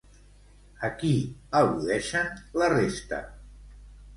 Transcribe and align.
A 0.87 0.89
qui 1.01 1.11
al·ludeixen 1.61 2.35
la 2.63 2.71
resta? 2.77 3.21